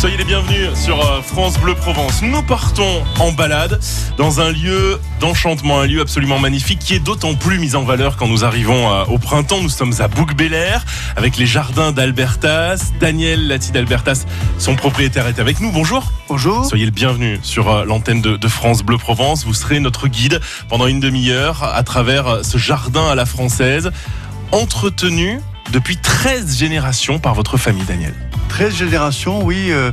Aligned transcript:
Soyez 0.00 0.16
les 0.16 0.24
bienvenus 0.24 0.70
sur 0.76 0.98
euh, 0.98 1.20
France 1.20 1.60
Bleu 1.60 1.74
Provence. 1.74 2.22
Nous 2.22 2.42
partons 2.42 3.04
en 3.18 3.32
balade 3.32 3.78
dans 4.16 4.40
un 4.40 4.50
lieu 4.50 4.98
d'enchantement, 5.20 5.78
un 5.78 5.86
lieu 5.86 6.00
absolument 6.00 6.38
magnifique 6.38 6.78
qui 6.78 6.94
est 6.94 7.00
d'autant 7.00 7.34
plus 7.34 7.58
mis 7.58 7.76
en 7.76 7.82
valeur 7.82 8.16
quand 8.16 8.26
nous 8.26 8.42
arrivons 8.42 8.90
euh, 8.90 9.04
au 9.10 9.18
printemps. 9.18 9.60
Nous 9.60 9.68
sommes 9.68 9.92
à 9.98 10.08
bouc 10.08 10.30
avec 11.16 11.36
les 11.36 11.44
jardins 11.44 11.92
d'Albertas. 11.92 12.92
Daniel 12.98 13.46
Lati 13.46 13.72
d'Albertas, 13.72 14.24
son 14.56 14.74
propriétaire, 14.74 15.26
est 15.26 15.38
avec 15.38 15.60
nous. 15.60 15.70
Bonjour. 15.70 16.10
Bonjour. 16.28 16.64
Soyez 16.64 16.86
le 16.86 16.92
bienvenu 16.92 17.38
sur 17.42 17.68
euh, 17.68 17.84
l'antenne 17.84 18.22
de, 18.22 18.38
de 18.38 18.48
France 18.48 18.82
Bleu 18.82 18.96
Provence. 18.96 19.44
Vous 19.44 19.52
serez 19.52 19.80
notre 19.80 20.08
guide 20.08 20.40
pendant 20.70 20.86
une 20.86 21.00
demi-heure 21.00 21.62
à 21.62 21.82
travers 21.82 22.42
ce 22.42 22.56
jardin 22.56 23.06
à 23.06 23.14
la 23.14 23.26
française, 23.26 23.90
entretenu 24.50 25.40
depuis 25.72 25.96
13 25.96 26.56
générations 26.58 27.18
par 27.18 27.34
votre 27.34 27.56
famille, 27.56 27.84
Daniel. 27.84 28.14
13 28.48 28.74
générations, 28.74 29.44
oui. 29.44 29.66
euh, 29.70 29.90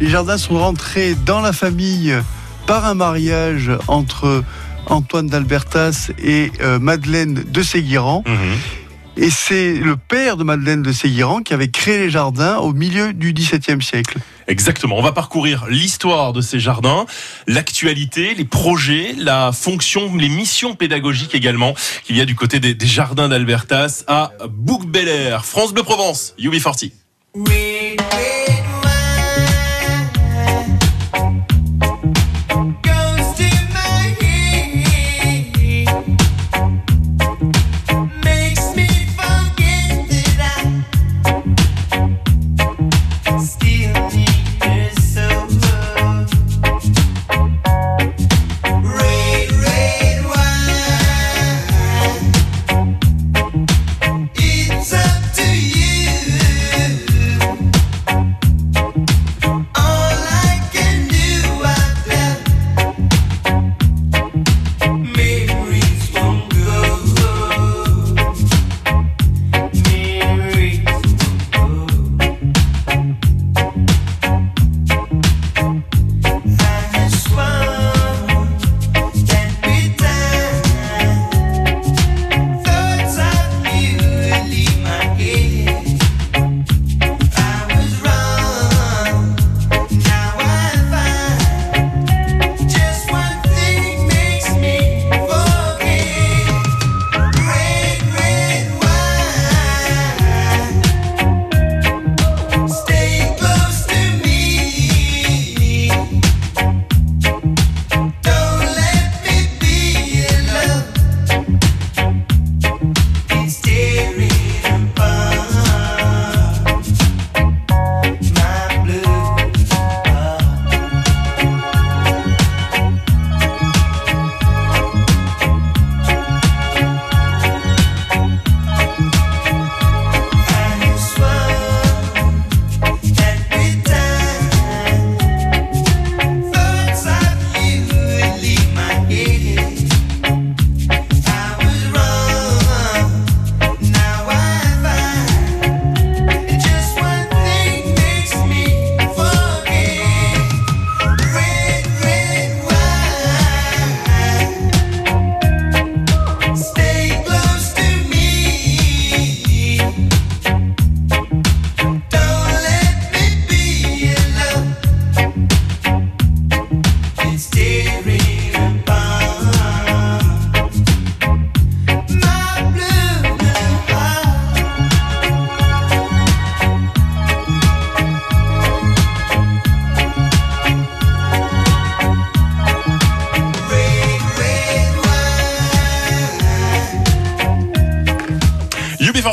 les 0.00 0.08
jardins 0.08 0.38
sont 0.38 0.58
rentrés 0.58 1.14
dans 1.26 1.40
la 1.40 1.52
famille 1.52 2.14
par 2.66 2.86
un 2.86 2.94
mariage 2.94 3.70
entre 3.88 4.44
Antoine 4.86 5.26
d'Albertas 5.26 6.10
et 6.22 6.50
euh, 6.60 6.78
Madeleine 6.78 7.34
de 7.34 7.62
Séguiran. 7.62 8.22
Et 9.20 9.30
c'est 9.30 9.74
le 9.74 9.96
père 9.96 10.36
de 10.36 10.44
Madeleine 10.44 10.80
de 10.80 10.92
Séguiran 10.92 11.42
qui 11.42 11.52
avait 11.52 11.70
créé 11.70 11.98
les 11.98 12.08
jardins 12.08 12.58
au 12.58 12.72
milieu 12.72 13.12
du 13.12 13.32
XVIIe 13.32 13.82
siècle. 13.82 14.18
Exactement. 14.46 14.96
On 14.96 15.02
va 15.02 15.10
parcourir 15.10 15.66
l'histoire 15.68 16.32
de 16.32 16.40
ces 16.40 16.60
jardins, 16.60 17.04
l'actualité, 17.48 18.34
les 18.34 18.44
projets, 18.44 19.14
la 19.18 19.50
fonction, 19.50 20.14
les 20.16 20.28
missions 20.28 20.76
pédagogiques 20.76 21.34
également 21.34 21.74
qu'il 22.04 22.16
y 22.16 22.20
a 22.20 22.24
du 22.24 22.36
côté 22.36 22.60
des, 22.60 22.74
des 22.74 22.86
jardins 22.86 23.28
d'Albertas 23.28 24.04
à 24.06 24.30
bouc 24.48 24.82
air 24.94 25.44
France 25.44 25.74
Bleu 25.74 25.82
Provence, 25.82 26.34
UB40. 26.38 26.92
It's 27.34 27.67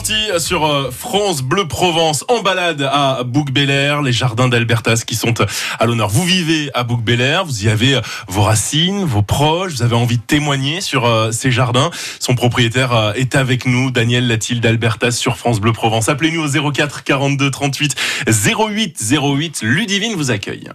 wine. 0.10 0.16
UB40 0.26 0.40
sur 0.40 0.66
euh, 0.66 0.92
France 0.92 1.42
Bleu 1.42 1.68
Provence 1.68 2.26
en 2.28 2.42
balade 2.42 2.82
à 2.82 3.24
bouc 3.24 3.50
air 3.58 4.02
les 4.02 4.12
jardins 4.12 4.48
d'Albertas 4.48 5.04
qui 5.06 5.16
sont 5.16 5.34
euh, 5.42 5.46
à 5.80 5.86
l'honneur. 5.86 6.10
Vous 6.10 6.24
vivez 6.24 6.70
à 6.74 6.84
bouc 6.84 7.02
air 7.10 7.46
vous 7.46 7.66
y 7.66 7.70
avez 7.70 7.96
euh, 7.96 8.02
vos 8.28 8.44
racines, 8.44 9.06
vos 9.06 9.22
proches, 9.22 9.74
vous 9.74 9.84
avez 9.84 9.96
envie 9.96 10.18
de 10.18 10.24
témoigner 10.24 10.82
sur 10.82 11.10
ces 11.32 11.52
jardins. 11.52 11.90
Son 12.20 12.36
propriétaire 12.36 13.14
est 13.16 13.36
avec 13.36 13.66
nous, 13.66 13.92
Daniel 13.92 14.28
Latil 14.28 14.62
d'Albertas 14.62 15.12
sur 15.12 15.38
France 15.38 15.60
Bleu 15.60 15.74
Provence. 15.74 16.10
Appelez-nous 16.10 16.58
au 16.58 16.72
04 16.72 17.04
42 17.04 17.52
38 17.52 17.96
08 18.28 19.14
08. 19.22 19.62
Ludivine 19.64 20.16
vous 20.16 20.32
accueille. 20.32 20.70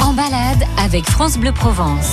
En 0.00 0.12
balade 0.12 0.64
avec 0.78 1.08
France 1.08 1.38
Bleu 1.38 1.52
Provence. 1.52 2.12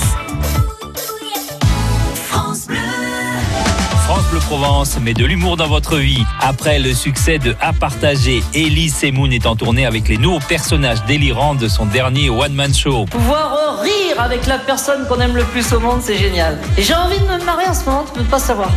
Bleu 4.30 4.40
Provence 4.40 4.98
met 5.00 5.14
de 5.14 5.24
l'humour 5.24 5.56
dans 5.56 5.68
votre 5.68 5.96
vie. 5.96 6.24
Après 6.40 6.80
le 6.80 6.94
succès 6.94 7.38
de 7.38 7.54
À 7.60 7.72
partager, 7.72 8.42
Ellie 8.54 8.90
Semoun 8.90 9.32
est 9.32 9.46
en 9.46 9.54
tournée 9.54 9.86
avec 9.86 10.08
les 10.08 10.18
nouveaux 10.18 10.40
personnages 10.48 11.04
délirants 11.04 11.54
de 11.54 11.68
son 11.68 11.86
dernier 11.86 12.28
one-man 12.28 12.74
show. 12.74 13.06
Pouvoir 13.06 13.80
rire 13.80 14.16
avec 14.18 14.46
la 14.46 14.58
personne 14.58 15.06
qu'on 15.06 15.20
aime 15.20 15.36
le 15.36 15.44
plus 15.44 15.72
au 15.72 15.80
monde, 15.80 16.00
c'est 16.02 16.16
génial. 16.16 16.58
Et 16.76 16.82
j'ai 16.82 16.94
envie 16.94 17.18
de 17.18 17.24
me 17.24 17.44
marier 17.44 17.68
en 17.68 17.74
ce 17.74 17.84
moment, 17.84 18.04
tu 18.12 18.20
peux 18.20 18.26
pas 18.26 18.38
savoir. 18.38 18.70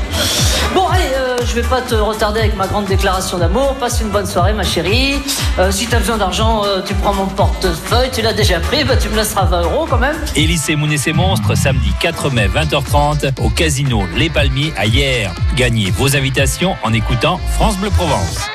Bon, 0.73 0.87
allez, 0.87 1.03
euh, 1.15 1.37
je 1.45 1.53
vais 1.53 1.67
pas 1.67 1.81
te 1.81 1.95
retarder 1.95 2.39
avec 2.39 2.55
ma 2.55 2.67
grande 2.67 2.85
déclaration 2.85 3.37
d'amour. 3.37 3.75
Passe 3.79 4.01
une 4.01 4.09
bonne 4.09 4.25
soirée, 4.25 4.53
ma 4.53 4.63
chérie. 4.63 5.15
Euh, 5.59 5.71
si 5.71 5.87
t'as 5.87 5.99
besoin 5.99 6.17
d'argent, 6.17 6.63
euh, 6.63 6.81
tu 6.85 6.93
prends 6.95 7.13
mon 7.13 7.27
portefeuille, 7.27 8.09
tu 8.11 8.21
l'as 8.21 8.33
déjà 8.33 8.59
pris, 8.59 8.83
bah, 8.83 8.97
tu 8.97 9.09
me 9.09 9.15
laisseras 9.15 9.45
20 9.45 9.61
euros 9.63 9.87
quand 9.89 9.99
même. 9.99 10.15
Ellie 10.35 10.57
Semoun 10.57 10.91
et 10.91 10.97
ses 10.97 11.13
monstres, 11.13 11.55
samedi 11.55 11.91
4 11.99 12.29
mai 12.31 12.47
20h30 12.47 13.41
au 13.41 13.49
casino 13.49 14.03
Les 14.15 14.29
Palmiers 14.29 14.73
à 14.77 14.85
Hier. 14.85 15.22
Gagnez 15.55 15.91
vos 15.91 16.15
invitations 16.15 16.75
en 16.83 16.93
écoutant 16.93 17.39
France 17.55 17.77
Bleu 17.77 17.89
Provence. 17.89 18.47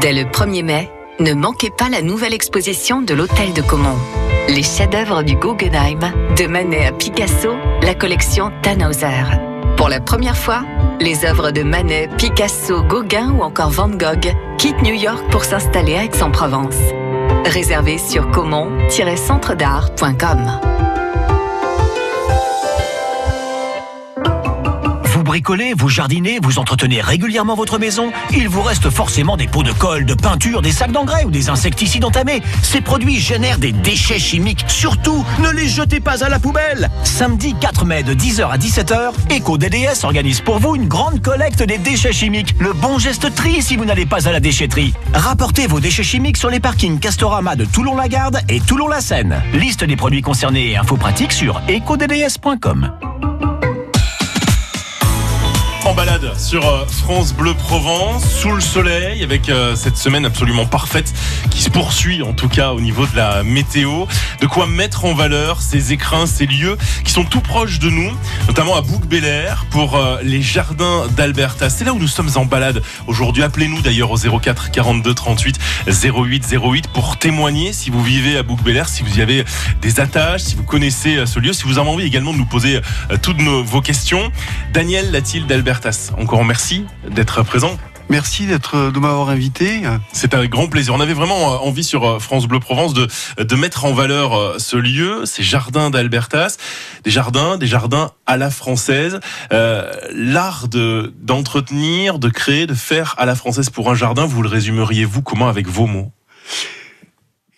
Dès 0.00 0.12
le 0.12 0.24
1er 0.24 0.64
mai, 0.64 0.90
ne 1.20 1.34
manquez 1.34 1.70
pas 1.70 1.88
la 1.88 2.02
nouvelle 2.02 2.34
exposition 2.34 3.02
de 3.02 3.14
l'Hôtel 3.14 3.52
de 3.52 3.62
Caumont. 3.62 3.98
Les 4.48 4.62
chefs-d'œuvre 4.62 5.22
du 5.22 5.36
Guggenheim, 5.36 6.12
de 6.36 6.46
Manet 6.46 6.86
à 6.86 6.92
Picasso, 6.92 7.54
la 7.82 7.94
collection 7.94 8.50
Tannhauser. 8.62 9.24
Pour 9.76 9.88
la 9.88 10.00
première 10.00 10.36
fois, 10.36 10.64
Les 11.02 11.24
œuvres 11.24 11.50
de 11.50 11.62
Manet, 11.64 12.08
Picasso, 12.16 12.84
Gauguin 12.84 13.32
ou 13.32 13.42
encore 13.42 13.70
Van 13.70 13.88
Gogh 13.88 14.32
quittent 14.56 14.82
New 14.82 14.94
York 14.94 15.20
pour 15.32 15.42
s'installer 15.42 15.96
à 15.96 16.04
Aix-en-Provence. 16.04 16.76
Réservé 17.44 17.98
sur 17.98 18.30
comont-centre-d'art.com. 18.30 20.91
bricolez, 25.32 25.72
vous 25.74 25.88
jardinez, 25.88 26.40
vous 26.42 26.58
entretenez 26.58 27.00
régulièrement 27.00 27.54
votre 27.54 27.78
maison 27.78 28.12
Il 28.32 28.50
vous 28.50 28.60
reste 28.60 28.90
forcément 28.90 29.38
des 29.38 29.46
pots 29.46 29.62
de 29.62 29.72
colle, 29.72 30.04
de 30.04 30.12
peinture, 30.12 30.60
des 30.60 30.72
sacs 30.72 30.92
d'engrais 30.92 31.24
ou 31.24 31.30
des 31.30 31.48
insecticides 31.48 32.04
entamés. 32.04 32.42
Ces 32.62 32.82
produits 32.82 33.18
génèrent 33.18 33.56
des 33.56 33.72
déchets 33.72 34.18
chimiques. 34.18 34.62
Surtout, 34.68 35.24
ne 35.38 35.48
les 35.48 35.68
jetez 35.68 36.00
pas 36.00 36.22
à 36.22 36.28
la 36.28 36.38
poubelle 36.38 36.90
Samedi 37.04 37.54
4 37.58 37.86
mai 37.86 38.02
de 38.02 38.12
10h 38.12 38.50
à 38.50 38.58
17h, 38.58 39.12
EcoDDS 39.34 40.04
organise 40.04 40.42
pour 40.42 40.58
vous 40.58 40.76
une 40.76 40.86
grande 40.86 41.22
collecte 41.22 41.62
des 41.62 41.78
déchets 41.78 42.12
chimiques. 42.12 42.54
Le 42.58 42.74
bon 42.74 42.98
geste 42.98 43.34
tri 43.34 43.62
si 43.62 43.76
vous 43.76 43.86
n'allez 43.86 44.04
pas 44.04 44.28
à 44.28 44.32
la 44.32 44.40
déchetterie. 44.40 44.92
Rapportez 45.14 45.66
vos 45.66 45.80
déchets 45.80 46.02
chimiques 46.02 46.36
sur 46.36 46.50
les 46.50 46.60
parkings 46.60 46.98
Castorama 46.98 47.56
de 47.56 47.64
Toulon-la-Garde 47.64 48.42
et 48.50 48.60
Toulon-la-Seine. 48.60 49.42
Liste 49.54 49.82
des 49.82 49.96
produits 49.96 50.20
concernés 50.20 50.72
et 50.72 50.76
infos 50.76 50.98
pratiques 50.98 51.32
sur 51.32 51.62
ecodds.com. 51.70 52.92
Sur 56.38 56.68
euh, 56.68 56.86
France 56.86 57.34
Bleu 57.34 57.52
Provence, 57.52 58.24
sous 58.24 58.52
le 58.52 58.60
soleil, 58.60 59.24
avec 59.24 59.48
euh, 59.48 59.74
cette 59.74 59.96
semaine 59.96 60.24
absolument 60.24 60.66
parfaite 60.66 61.12
qui 61.50 61.62
se 61.62 61.68
poursuit 61.68 62.22
en 62.22 62.32
tout 62.32 62.48
cas 62.48 62.70
au 62.70 62.80
niveau 62.80 63.06
de 63.06 63.16
la 63.16 63.42
météo. 63.42 64.04
De 64.40 64.46
quoi 64.46 64.68
mettre 64.68 65.04
en 65.04 65.14
valeur 65.14 65.60
ces 65.60 65.92
écrins, 65.92 66.26
ces 66.26 66.46
lieux 66.46 66.78
qui 67.04 67.10
sont 67.10 67.24
tout 67.24 67.40
proches 67.40 67.80
de 67.80 67.90
nous, 67.90 68.12
notamment 68.46 68.76
à 68.76 68.82
bouc 68.82 69.04
bélair 69.04 69.66
pour 69.70 69.96
euh, 69.96 70.18
les 70.22 70.42
jardins 70.42 71.08
d'Alberta. 71.16 71.68
C'est 71.68 71.84
là 71.84 71.92
où 71.92 71.98
nous 71.98 72.06
sommes 72.06 72.30
en 72.36 72.44
balade 72.44 72.82
aujourd'hui. 73.08 73.42
Appelez-nous 73.42 73.82
d'ailleurs 73.82 74.12
au 74.12 74.16
04 74.16 74.70
42 74.70 75.14
38 75.14 75.58
08 75.88 76.56
08 76.62 76.88
pour 76.88 77.16
témoigner 77.16 77.72
si 77.72 77.90
vous 77.90 78.02
vivez 78.02 78.36
à 78.36 78.44
bouc 78.44 78.60
si 78.86 79.02
vous 79.02 79.18
y 79.18 79.22
avez 79.22 79.44
des 79.80 79.98
attaches, 79.98 80.42
si 80.42 80.54
vous 80.54 80.62
connaissez 80.62 81.26
ce 81.26 81.40
lieu, 81.40 81.52
si 81.52 81.64
vous 81.64 81.78
avez 81.78 81.90
envie 81.90 82.06
également 82.06 82.32
de 82.32 82.38
nous 82.38 82.46
poser 82.46 82.80
toutes 83.22 83.40
nos, 83.40 83.64
vos 83.64 83.80
questions. 83.80 84.30
Daniel 84.72 85.10
Latil 85.10 85.46
d'Albertas, 85.46 86.11
encore 86.18 86.44
merci 86.44 86.84
d'être 87.08 87.42
présent. 87.42 87.76
Merci 88.08 88.46
d'être, 88.46 88.90
de 88.90 88.98
m'avoir 88.98 89.30
invité. 89.30 89.82
C'est 90.12 90.34
un 90.34 90.44
grand 90.44 90.66
plaisir. 90.66 90.92
On 90.92 91.00
avait 91.00 91.14
vraiment 91.14 91.54
euh, 91.54 91.56
envie 91.58 91.84
sur 91.84 92.04
euh, 92.04 92.18
France 92.18 92.46
Bleu 92.46 92.60
Provence 92.60 92.92
de, 92.92 93.08
de 93.38 93.54
mettre 93.54 93.86
en 93.86 93.94
valeur 93.94 94.34
euh, 94.34 94.58
ce 94.58 94.76
lieu, 94.76 95.24
ces 95.24 95.42
jardins 95.42 95.88
d'Albertas, 95.88 96.58
des 97.04 97.10
jardins, 97.10 97.56
des 97.56 97.66
jardins 97.66 98.10
à 98.26 98.36
la 98.36 98.50
française, 98.50 99.20
Euh, 99.52 99.90
l'art 100.12 100.68
de 100.68 101.14
d'entretenir, 101.22 102.18
de 102.18 102.28
créer, 102.28 102.66
de 102.66 102.74
faire 102.74 103.14
à 103.16 103.24
la 103.24 103.34
française 103.34 103.70
pour 103.70 103.90
un 103.90 103.94
jardin. 103.94 104.26
Vous 104.26 104.42
le 104.42 104.48
résumeriez 104.48 105.06
vous 105.06 105.22
comment 105.22 105.48
avec 105.48 105.66
vos 105.66 105.86
mots? 105.86 106.12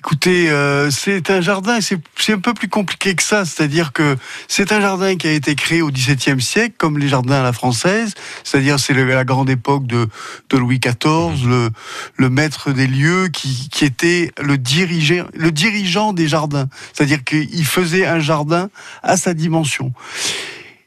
Écoutez, 0.04 0.50
euh, 0.50 0.90
c'est 0.90 1.30
un 1.30 1.40
jardin, 1.40 1.80
c'est 1.80 1.96
c'est 2.18 2.34
un 2.34 2.38
peu 2.38 2.52
plus 2.52 2.68
compliqué 2.68 3.14
que 3.14 3.22
ça, 3.22 3.46
c'est-à-dire 3.46 3.94
que 3.94 4.18
c'est 4.48 4.70
un 4.70 4.78
jardin 4.82 5.16
qui 5.16 5.26
a 5.26 5.32
été 5.32 5.54
créé 5.54 5.80
au 5.80 5.90
XVIIe 5.90 6.42
siècle, 6.42 6.74
comme 6.76 6.98
les 6.98 7.08
jardins 7.08 7.40
à 7.40 7.42
la 7.42 7.54
française, 7.54 8.12
c'est-à-dire 8.42 8.78
c'est 8.78 8.92
la 8.92 9.24
grande 9.24 9.48
époque 9.48 9.86
de, 9.86 10.06
de 10.50 10.58
Louis 10.58 10.78
XIV, 10.78 11.48
le, 11.48 11.70
le 12.16 12.28
maître 12.28 12.72
des 12.72 12.86
lieux 12.86 13.28
qui, 13.28 13.70
qui 13.70 13.86
était 13.86 14.30
le, 14.38 14.58
dirigé, 14.58 15.24
le 15.32 15.50
dirigeant 15.50 16.12
des 16.12 16.28
jardins, 16.28 16.68
c'est-à-dire 16.92 17.24
qu'il 17.24 17.64
faisait 17.64 18.04
un 18.04 18.20
jardin 18.20 18.68
à 19.02 19.16
sa 19.16 19.32
dimension. 19.32 19.94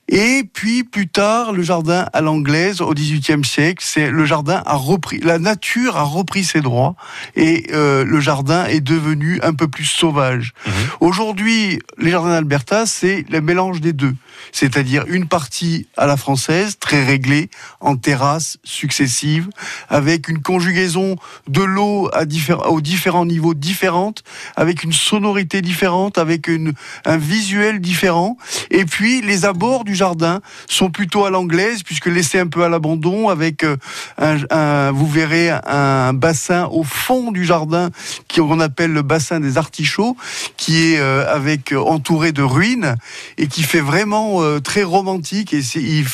Et 0.10 0.44
puis 0.54 0.86
plus 0.86 1.10
tard, 1.10 1.52
le 1.52 1.62
jardin 1.64 2.08
à 2.14 2.22
l'anglaise 2.22 2.80
au 2.80 2.94
XVIIIe 2.94 3.44
siècle, 3.44 3.84
c'est 3.86 4.10
le 4.10 4.24
jardin 4.26 4.64
a 4.66 4.76
repris, 4.76 5.20
la 5.20 5.38
nature 5.38 5.98
a 5.98 6.04
repris 6.04 6.46
ses 6.46 6.62
droits 6.62 6.96
et 7.36 7.68
euh, 7.74 8.06
le 8.06 8.20
jardin 8.22 8.66
est 8.68 8.80
devenu 8.80 9.42
un 9.44 9.54
peu 9.54 9.68
plus 9.68 9.84
sauvage. 9.84 10.54
Aujourd'hui, 11.02 11.80
les 11.98 12.12
jardins 12.12 12.30
d'Alberta, 12.30 12.86
c'est 12.86 13.26
le 13.30 13.42
mélange 13.42 13.82
des 13.82 13.92
deux, 13.92 14.16
c'est-à-dire 14.54 15.04
une 15.08 15.28
partie 15.28 15.88
à 15.98 16.06
la 16.06 16.16
française, 16.16 16.78
très 16.80 17.04
réglée, 17.04 17.50
en 17.82 17.98
terrasses 17.98 18.60
successives, 18.64 19.50
avec 19.90 20.30
une 20.30 20.42
conjugaison 20.42 21.18
de 21.50 21.62
l'eau 21.64 22.10
à 22.14 22.24
diffé- 22.24 22.54
aux 22.54 22.80
différents 22.82 23.26
niveaux 23.26 23.54
différentes, 23.54 24.24
avec 24.56 24.84
une 24.84 24.94
sonorité 24.94 25.62
différente, 25.62 26.18
avec 26.18 26.48
une, 26.48 26.72
un 27.04 27.18
visuel 27.18 27.82
différent. 27.82 28.38
Et 28.72 28.86
puis, 28.86 29.22
les 29.22 29.44
abords 29.44 29.84
du 29.84 29.97
jardin 29.98 30.40
sont 30.68 30.90
plutôt 30.90 31.26
à 31.26 31.30
l'anglaise, 31.30 31.84
puisque 31.84 32.06
laissés 32.06 32.40
un 32.40 32.48
peu 32.48 32.64
à 32.64 32.70
l'abandon, 32.70 33.30
avec 33.30 33.64
euh, 33.64 33.76
un, 34.18 34.92
vous 34.92 35.08
verrez 35.08 35.50
un 35.50 36.14
bassin 36.14 36.68
au 36.72 36.84
fond 36.84 37.32
du 37.32 37.46
jardin 37.46 37.90
qu'on 38.34 38.60
appelle 38.60 38.94
le 38.94 39.02
bassin 39.02 39.40
des 39.40 39.58
artichauts, 39.58 40.16
qui 40.56 40.94
est 40.94 41.00
euh, 41.00 41.34
avec 41.34 41.74
euh, 41.74 41.80
entouré 41.80 42.32
de 42.32 42.42
ruines 42.44 42.96
et 43.38 43.48
qui 43.48 43.64
fait 43.64 43.82
vraiment 43.82 44.42
très 44.62 44.84
romantique. 44.84 45.54
Et 45.54 45.62
il, 45.76 46.06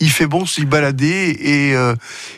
il 0.00 0.10
fait 0.10 0.26
bon 0.26 0.46
s'y 0.46 0.64
balader 0.64 1.36
et, 1.40 1.74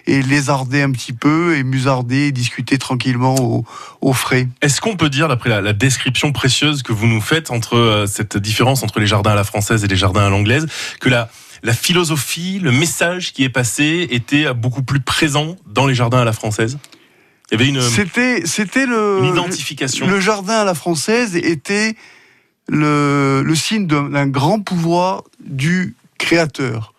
et 0.06 0.22
lézarder 0.22 0.82
un 0.82 0.90
petit 0.90 1.12
peu 1.12 1.56
et 1.56 1.62
musarder, 1.62 2.28
et 2.28 2.32
discuter 2.32 2.78
tranquillement 2.78 3.64
au, 4.00 4.12
frais. 4.12 4.48
Est-ce 4.62 4.80
qu'on 4.80 4.96
peut 4.96 5.10
dire, 5.10 5.28
d'après 5.28 5.50
la, 5.50 5.72
description 5.72 6.32
précieuse 6.32 6.82
que 6.82 6.92
vous 6.92 7.06
nous 7.06 7.20
faites 7.20 7.50
entre 7.50 8.04
cette 8.06 8.36
différence 8.36 8.82
entre 8.82 9.00
les 9.00 9.06
jardins 9.06 9.32
à 9.32 9.34
la 9.34 9.44
française 9.44 9.84
et 9.84 9.88
les 9.88 9.96
jardins 9.96 10.26
à 10.26 10.30
l'anglaise, 10.30 10.66
que 10.98 11.08
la, 11.08 11.28
la 11.62 11.72
philosophie, 11.72 12.58
le 12.60 12.72
message 12.72 13.32
qui 13.32 13.44
est 13.44 13.48
passé 13.48 14.06
était 14.10 14.52
beaucoup 14.54 14.82
plus 14.82 15.00
présent 15.00 15.56
dans 15.66 15.86
les 15.86 15.94
jardins 15.94 16.20
à 16.20 16.24
la 16.24 16.32
française 16.32 16.78
Il 17.50 17.58
y 17.58 17.62
avait 17.62 17.70
une, 17.70 17.80
C'était, 17.80 18.46
c'était 18.46 18.86
le, 18.86 19.20
une 19.20 19.26
identification. 19.26 20.06
Le 20.06 20.20
jardin 20.20 20.60
à 20.60 20.64
la 20.64 20.74
française 20.74 21.36
était 21.36 21.94
le, 22.68 23.42
le 23.44 23.54
signe 23.54 23.86
d'un 23.86 24.26
grand 24.26 24.60
pouvoir 24.60 25.24
du 25.40 25.94
créateur. 26.18 26.92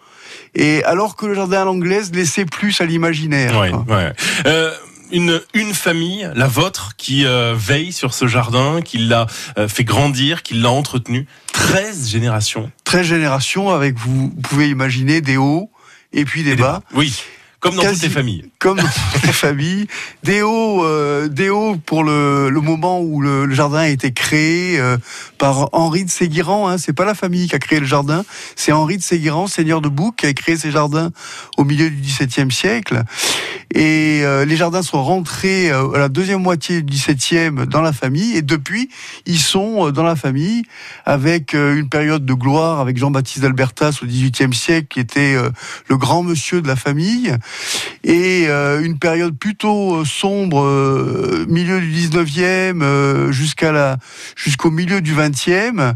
Et 0.54 0.84
alors 0.86 1.16
que 1.16 1.26
le 1.26 1.34
jardin 1.34 1.64
à 1.64 1.66
l'anglaise 1.66 2.12
laissait 2.14 2.46
plus 2.46 2.80
à 2.80 2.86
l'imaginaire. 2.86 3.60
Ouais, 3.60 3.72
ouais. 3.74 4.14
Euh, 4.46 4.72
une, 5.16 5.42
une 5.54 5.74
famille, 5.74 6.30
la 6.36 6.48
vôtre, 6.48 6.92
qui 6.98 7.26
euh, 7.26 7.54
veille 7.58 7.92
sur 7.94 8.14
ce 8.14 8.28
jardin, 8.28 8.82
qui 8.84 8.98
l'a 8.98 9.28
euh, 9.58 9.68
fait 9.68 9.84
grandir, 9.84 10.44
qui 10.44 10.54
l'a 10.56 10.70
entretenu. 10.70 11.26
13 11.54 12.10
générations. 12.10 12.72
13 12.84 13.06
générations 13.08 13.70
avec, 13.70 13.98
vous, 13.98 14.32
vous 14.36 14.42
pouvez 14.42 14.70
imaginer, 14.70 15.22
des 15.22 15.38
hauts 15.38 15.72
et 16.14 16.26
puis 16.26 16.44
des 16.44 16.52
Et 16.52 16.56
des 16.56 16.62
bas. 16.62 16.82
Oui, 16.94 17.14
comme 17.60 17.76
dans 17.76 17.82
Quasi- 17.82 17.96
toutes 17.96 18.04
les 18.04 18.10
familles. 18.10 18.52
Comme 18.66 18.78
dans 18.78 18.84
toutes 19.14 19.26
les. 19.26 19.36
Des 20.24 20.42
hauts, 20.42 20.84
euh, 20.84 21.28
des 21.28 21.50
hauts 21.50 21.76
pour 21.86 22.04
le, 22.04 22.50
moment 22.50 23.00
où 23.00 23.22
le, 23.22 23.52
jardin 23.54 23.80
a 23.80 23.88
été 23.88 24.12
créé 24.12 24.80
euh, 24.80 24.98
par 25.38 25.70
Henri 25.72 26.04
de 26.04 26.10
Séguirand. 26.10 26.68
Hein. 26.68 26.78
C'est 26.80 26.94
pas 26.94 27.06
la 27.06 27.14
famille 27.14 27.48
qui 27.48 27.56
a 27.56 27.60
créé 27.60 27.80
le 27.80 27.86
jardin, 27.86 28.26
c'est 28.56 28.72
Henri 28.72 28.98
de 28.98 29.04
Séguirand, 29.04 29.46
seigneur 29.46 29.82
de 29.82 29.90
Bouc, 29.90 30.16
qui 30.16 30.26
a 30.26 30.34
créé 30.34 30.58
ces 30.58 30.72
jardins 30.72 31.12
au 31.58 31.64
milieu 31.64 31.90
du 31.90 32.02
XVIIe 32.02 32.52
siècle. 32.52 33.04
Et 33.74 34.22
euh, 34.24 34.46
les 34.46 34.56
jardins 34.56 34.82
sont 34.82 35.04
rentrés 35.04 35.70
à 35.70 35.98
la 35.98 36.10
deuxième 36.10 36.42
moitié 36.42 36.82
du 36.82 36.94
XVIIe 36.94 37.68
dans 37.68 37.82
la 37.82 37.94
famille. 37.94 38.36
Et 38.36 38.42
depuis, 38.42 38.90
ils 39.28 39.40
sont 39.40 39.92
dans 39.92 40.04
la 40.04 40.16
famille 40.16 40.64
avec 41.06 41.54
une 41.54 41.90
période 41.90 42.26
de 42.26 42.34
gloire 42.34 42.80
avec 42.80 42.98
Jean-Baptiste 42.98 43.42
d'Albertas 43.42 44.00
au 44.02 44.06
XVIIIe 44.06 44.54
siècle, 44.54 44.88
qui 44.90 45.00
était 45.00 45.36
le 45.88 45.98
grand 45.98 46.24
monsieur 46.24 46.62
de 46.62 46.68
la 46.68 46.76
famille 46.76 47.36
et 48.04 48.48
une 48.84 48.98
période 49.00 49.38
plutôt 49.38 49.96
euh, 49.98 50.06
sombre, 50.06 50.62
euh, 50.64 51.46
milieu 51.48 51.80
du 51.82 51.92
19e 51.92 52.82
euh, 52.82 53.32
jusqu'à 53.32 53.72
la 53.72 53.98
jusqu'au 54.36 54.72
milieu 54.72 55.02
du 55.02 55.14
20e, 55.16 55.94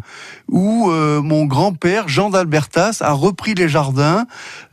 où 0.47 0.89
euh, 0.91 1.21
mon 1.21 1.45
grand-père 1.45 2.07
Jean 2.07 2.29
d'Albertas 2.29 2.97
a 3.01 3.11
repris 3.13 3.53
les 3.55 3.69
jardins 3.69 4.25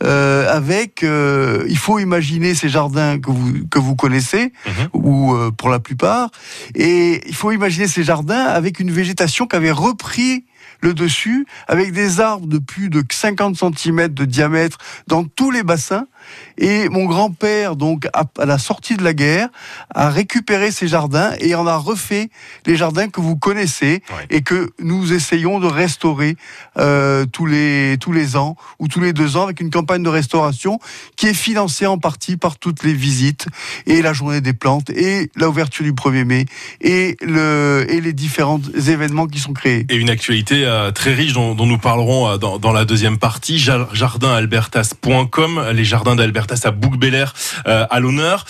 euh, 0.03 0.49
avec. 0.55 1.03
euh, 1.03 1.65
il 1.69 1.79
faut 1.79 1.99
imaginer 1.99 2.55
ces 2.55 2.69
jardins 2.69 3.19
que 3.19 3.31
vous 3.31 3.53
que 3.71 3.79
vous 3.79 3.97
connaissez 3.97 4.53
Mhm. 4.67 4.89
ou 4.95 5.35
euh, 5.35 5.51
pour 5.51 5.69
la 5.71 5.79
plupart, 5.81 6.31
et 6.75 7.23
il 7.29 7.35
faut 7.35 7.53
imaginer 7.53 7.87
ces 7.89 8.03
jardins 8.05 8.45
avec 8.45 8.81
une 8.81 8.91
végétation 8.91 9.47
qui 9.47 9.57
avait 9.57 9.71
repris 9.73 10.45
le 10.81 10.95
dessus, 10.95 11.47
avec 11.69 11.93
des 11.93 12.21
arbres 12.21 12.47
de 12.47 12.59
plus 12.59 12.91
de 12.91 13.03
50 13.09 13.57
cm 13.57 14.09
de 14.09 14.25
diamètre 14.25 14.79
dans 15.07 15.25
tous 15.25 15.51
les 15.51 15.63
bassins, 15.63 16.07
Et 16.59 16.89
mon 16.89 17.05
grand-père, 17.07 17.77
donc, 17.77 18.09
à, 18.13 18.25
la 18.45 18.59
sortie 18.59 18.97
de 18.97 19.05
la 19.05 19.15
guerre, 19.15 19.49
a 19.95 20.11
récupéré 20.11 20.71
ces 20.73 20.89
jardins 20.89 21.33
et 21.39 21.55
en 21.55 21.67
a 21.69 21.77
refait 21.77 22.31
les 22.67 22.75
jardins 22.77 23.09
que 23.09 23.21
vous 23.21 23.37
connaissez 23.37 24.03
Ouais. 24.17 24.27
et 24.31 24.43
que 24.43 24.71
nous 24.81 25.13
essayons 25.13 25.61
de 25.61 25.67
restaurer 25.67 26.37
euh, 26.79 27.27
tous 27.27 27.47
les 27.47 27.97
tous 28.01 28.13
les 28.13 28.37
ans 28.37 28.57
ou 28.79 28.89
tous 28.89 29.01
les 29.01 29.13
deux 29.13 29.37
ans 29.37 29.45
avec 29.45 29.61
une 29.61 29.71
campagne 29.71 30.03
de 30.03 30.09
restauration 30.09 30.79
qui 31.17 31.27
est 31.29 31.35
financée 31.35 31.87
en 31.87 31.99
partie 31.99 32.37
par 32.37 32.59
toutes 32.59 32.83
les 32.85 32.93
visites 32.93 33.47
et 33.87 34.03
la 34.03 34.13
journée 34.13 34.41
des 34.41 34.53
plantes 34.53 34.91
et 34.91 35.31
la 35.37 35.49
ouverture 35.49 35.85
du 35.85 35.93
1er 35.93 36.25
mai 36.25 36.45
et 36.81 37.17
le 37.23 37.85
et 37.89 38.01
les 38.01 38.13
différents 38.13 38.61
événements 38.89 39.27
qui 39.27 39.39
sont 39.39 39.53
créés. 39.53 39.87
Et 39.91 39.97
une 39.97 40.11
actualité 40.11 40.56
euh, 40.65 40.91
très 40.91 41.15
riche 41.15 41.33
dont, 41.33 41.55
nous 41.55 41.79
parlerons 41.79 42.29
euh, 42.29 42.37
dans, 42.39 42.73
la 42.73 42.85
deuxième 42.85 43.19
partie. 43.19 43.59
Jar- 43.59 43.95
Jardinalbertas.com, 43.95 45.67
les 45.73 45.85
jardins 45.85 46.17
d'Albertas 46.17 46.63
à 46.65 46.71
Bouc-Bélair 46.71 47.35
euh, 47.67 47.87
à 47.91 48.01
l'honneur. 48.01 48.45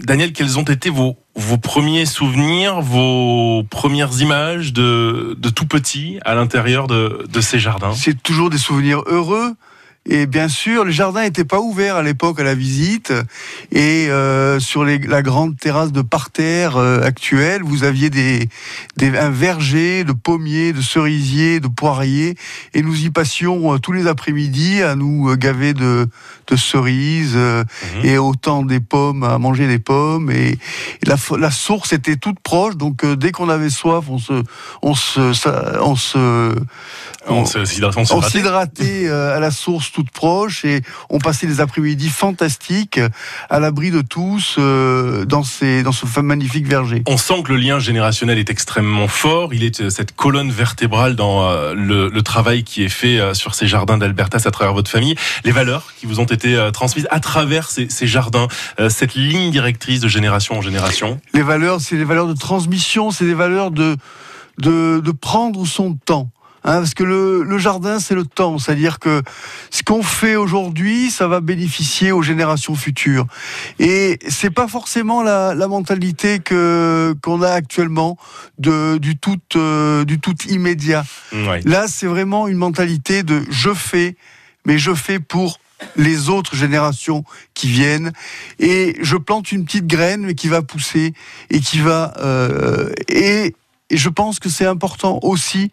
Daniel, 0.00 0.32
quels 0.32 0.58
ont 0.58 0.62
été 0.62 0.90
vos, 0.90 1.16
premiers 1.62 2.06
souvenirs, 2.06 2.80
vos 2.80 3.64
premières 3.70 4.20
images 4.20 4.72
de, 4.72 5.36
tout 5.54 5.66
petit 5.66 6.18
à 6.24 6.34
l'intérieur 6.34 6.86
de 6.86 7.40
ces 7.40 7.58
jardins? 7.58 7.92
C'est 7.94 8.22
toujours 8.22 8.50
des 8.50 8.58
souvenirs 8.58 9.02
heureux. 9.06 9.54
Et 10.10 10.26
bien 10.26 10.48
sûr, 10.48 10.84
les 10.86 10.92
jardins 10.92 11.22
n'étaient 11.22 11.44
pas 11.44 11.60
ouverts 11.60 11.96
à 11.96 12.02
l'époque 12.02 12.40
à 12.40 12.42
la 12.42 12.54
visite. 12.54 13.12
Et 13.72 14.06
euh, 14.08 14.58
sur 14.58 14.84
les- 14.84 14.98
la 14.98 15.20
grande 15.22 15.56
terrasse 15.58 15.92
de 15.92 16.00
parterre 16.02 16.76
euh, 16.78 17.02
actuelle, 17.02 17.60
vous 17.62 17.84
aviez 17.84 18.08
des, 18.08 18.48
des, 18.96 19.16
un 19.18 19.28
verger 19.30 20.04
de 20.04 20.12
pommiers, 20.12 20.72
de 20.72 20.80
cerisiers, 20.80 21.60
de 21.60 21.68
poiriers. 21.68 22.36
Et 22.74 22.80
nous 22.82 23.04
y 23.04 23.10
passions 23.10 23.74
euh, 23.74 23.78
tous 23.78 23.92
les 23.92 24.06
après-midi 24.06 24.82
à 24.82 24.94
nous 24.94 25.28
euh, 25.30 25.36
gaver 25.36 25.74
de, 25.74 26.08
de 26.46 26.56
cerises 26.56 27.34
euh, 27.36 27.62
Mhm. 27.98 28.04
et 28.06 28.18
autant 28.18 28.62
des 28.62 28.80
pommes, 28.80 29.22
à 29.24 29.36
manger 29.38 29.66
des 29.68 29.78
pommes. 29.78 30.30
Et, 30.30 30.52
et 30.52 31.06
la, 31.06 31.16
la 31.38 31.50
source 31.50 31.92
était 31.92 32.16
toute 32.16 32.40
proche. 32.40 32.76
Donc 32.76 33.04
dès 33.04 33.30
qu'on 33.30 33.48
avait 33.50 33.68
soif, 33.70 34.06
on 34.08 34.18
se, 34.18 34.42
on 34.80 34.94
se, 34.94 35.34
ça- 35.34 35.80
on 35.82 35.96
se, 35.96 36.54
On 37.26 37.44
on 38.14 38.22
s'hydratait 38.30 39.08
à 39.10 39.38
la 39.40 39.50
source 39.50 39.90
toute 39.98 40.12
proche 40.12 40.64
et 40.64 40.82
on 41.10 41.18
passait 41.18 41.48
des 41.48 41.60
après-midi 41.60 42.08
fantastiques 42.08 43.00
à 43.50 43.58
l'abri 43.58 43.90
de 43.90 44.00
tous 44.00 44.54
euh, 44.58 45.24
dans, 45.24 45.42
ces, 45.42 45.82
dans 45.82 45.90
ce 45.90 46.06
magnifique 46.20 46.68
verger. 46.68 47.02
On 47.08 47.16
sent 47.16 47.42
que 47.42 47.50
le 47.50 47.58
lien 47.58 47.80
générationnel 47.80 48.38
est 48.38 48.48
extrêmement 48.48 49.08
fort. 49.08 49.52
Il 49.52 49.64
est 49.64 49.80
euh, 49.80 49.90
cette 49.90 50.14
colonne 50.14 50.52
vertébrale 50.52 51.16
dans 51.16 51.48
euh, 51.48 51.74
le, 51.74 52.10
le 52.10 52.22
travail 52.22 52.62
qui 52.62 52.84
est 52.84 52.88
fait 52.88 53.18
euh, 53.18 53.34
sur 53.34 53.56
ces 53.56 53.66
jardins 53.66 53.98
d'Albertas 53.98 54.42
à 54.44 54.52
travers 54.52 54.72
votre 54.72 54.88
famille. 54.88 55.16
Les 55.42 55.50
valeurs 55.50 55.92
qui 55.98 56.06
vous 56.06 56.20
ont 56.20 56.26
été 56.26 56.56
transmises 56.72 57.08
à 57.10 57.18
travers 57.18 57.68
ces, 57.68 57.88
ces 57.88 58.06
jardins, 58.06 58.46
cette 58.88 59.14
ligne 59.16 59.50
directrice 59.50 59.98
de 59.98 60.06
génération 60.06 60.58
en 60.58 60.60
génération. 60.60 61.20
Les 61.34 61.42
valeurs, 61.42 61.80
c'est 61.80 61.96
les 61.96 62.04
valeurs 62.04 62.28
de 62.28 62.34
transmission, 62.34 63.10
c'est 63.10 63.24
des 63.24 63.34
valeurs 63.34 63.72
de, 63.72 63.96
de, 64.58 65.00
de 65.00 65.10
prendre 65.10 65.66
son 65.66 65.94
temps. 65.94 66.30
Hein, 66.64 66.78
parce 66.78 66.94
que 66.94 67.04
le, 67.04 67.42
le 67.42 67.58
jardin, 67.58 68.00
c'est 68.00 68.14
le 68.14 68.24
temps. 68.24 68.58
C'est-à-dire 68.58 68.98
que 68.98 69.22
ce 69.70 69.82
qu'on 69.82 70.02
fait 70.02 70.36
aujourd'hui, 70.36 71.10
ça 71.10 71.28
va 71.28 71.40
bénéficier 71.40 72.12
aux 72.12 72.22
générations 72.22 72.74
futures. 72.74 73.26
Et 73.78 74.18
c'est 74.28 74.50
pas 74.50 74.68
forcément 74.68 75.22
la, 75.22 75.54
la 75.54 75.68
mentalité 75.68 76.40
que 76.40 77.14
qu'on 77.22 77.42
a 77.42 77.50
actuellement 77.50 78.18
de, 78.58 78.98
du 78.98 79.16
tout 79.16 79.38
euh, 79.56 80.04
du 80.04 80.18
tout 80.18 80.34
immédiat. 80.48 81.04
Ouais. 81.32 81.60
Là, 81.64 81.86
c'est 81.88 82.06
vraiment 82.06 82.48
une 82.48 82.58
mentalité 82.58 83.22
de 83.22 83.42
je 83.50 83.72
fais, 83.72 84.16
mais 84.64 84.78
je 84.78 84.94
fais 84.94 85.18
pour 85.18 85.58
les 85.96 86.28
autres 86.28 86.56
générations 86.56 87.24
qui 87.54 87.68
viennent 87.68 88.12
et 88.58 88.96
je 89.00 89.16
plante 89.16 89.52
une 89.52 89.64
petite 89.64 89.86
graine 89.86 90.22
mais 90.22 90.34
qui 90.34 90.48
va 90.48 90.62
pousser 90.62 91.14
et 91.50 91.60
qui 91.60 91.78
va 91.78 92.14
euh, 92.18 92.90
et, 93.08 93.54
et 93.90 93.96
je 93.96 94.08
pense 94.08 94.38
que 94.38 94.48
c'est 94.48 94.66
important 94.66 95.18
aussi 95.22 95.70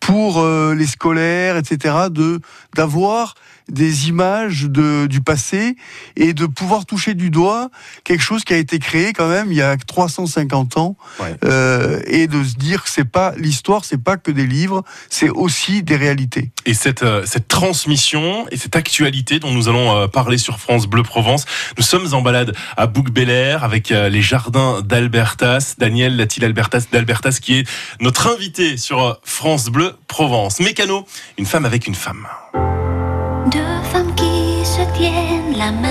pour 0.00 0.40
euh, 0.40 0.74
les 0.74 0.86
scolaires 0.86 1.56
etc 1.56 2.08
de 2.10 2.40
d'avoir 2.74 3.34
des 3.68 4.08
images 4.08 4.64
de, 4.64 5.06
du 5.06 5.20
passé 5.20 5.76
et 6.16 6.32
de 6.34 6.46
pouvoir 6.46 6.86
toucher 6.86 7.14
du 7.14 7.30
doigt 7.30 7.70
quelque 8.04 8.22
chose 8.22 8.44
qui 8.44 8.54
a 8.54 8.56
été 8.56 8.78
créé 8.78 9.12
quand 9.12 9.28
même 9.28 9.50
il 9.50 9.58
y 9.58 9.62
a 9.62 9.76
350 9.76 10.76
ans 10.76 10.96
Ouais. 11.20 11.34
euh, 11.44 12.00
et 12.06 12.26
de 12.26 12.42
se 12.44 12.54
dire 12.54 12.84
que 12.84 12.90
c'est 12.90 13.04
pas 13.04 13.32
l'histoire 13.36 13.84
c'est 13.84 14.02
pas 14.02 14.16
que 14.16 14.30
des 14.30 14.46
livres 14.46 14.82
c'est 15.10 15.28
aussi 15.30 15.82
des 15.82 15.96
réalités 15.96 16.52
Et 16.64 16.74
cette, 16.74 17.02
euh, 17.02 17.22
cette 17.26 17.48
transmission 17.48 18.46
et 18.50 18.56
cette 18.56 18.76
actualité 18.76 19.38
dont 19.38 19.50
nous 19.52 19.68
allons 19.68 19.96
euh, 19.96 20.06
parler 20.08 20.38
sur 20.38 20.58
France 20.60 20.86
Bleu 20.86 21.02
Provence. 21.02 21.44
Nous 21.76 21.82
sommes 21.82 22.12
en 22.14 22.22
balade 22.22 22.54
à 22.76 22.86
Bouc-Bélair 22.86 23.64
avec 23.64 23.90
euh, 23.92 24.08
les 24.08 24.22
jardins 24.22 24.82
d'Albertas. 24.82 25.74
Daniel 25.78 26.16
Latil 26.16 26.44
Albertas 26.44 26.84
d'Albertas 26.92 27.38
qui 27.40 27.58
est 27.58 27.68
notre 28.00 28.26
invité 28.28 28.76
sur 28.76 29.18
France 29.24 29.66
Bleu 29.66 29.92
Provence. 30.08 30.60
Mécano, 30.60 31.06
une 31.38 31.46
femme 31.46 31.64
avec 31.64 31.86
une 31.86 31.94
femme. 31.94 32.26
Se 34.86 34.98
tiennent 34.98 35.56
la 35.56 35.72
main. 35.72 35.88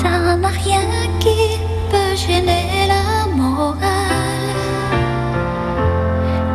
Ça 0.00 0.36
n'a 0.36 0.48
rien 0.48 0.80
qui 1.20 1.58
peut 1.90 2.14
gêner 2.14 2.88
la 2.88 3.26
morale. 3.34 3.80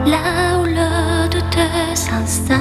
Là 0.06 0.60
où 0.60 0.66
le 0.66 1.30
doute 1.30 1.60
s'installe, 1.94 2.61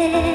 querer. 0.00 0.29